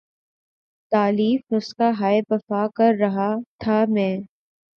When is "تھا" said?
3.59-3.83